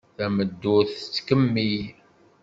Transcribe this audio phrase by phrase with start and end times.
[0.17, 1.83] Tameddurt tettkemmil.